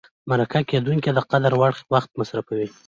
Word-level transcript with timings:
مرکه 0.29 0.59
کېدونکی 0.71 1.09
د 1.13 1.19
قدر 1.31 1.51
وړ 1.59 1.73
وخت 1.93 2.11
مصرفوي. 2.19 2.67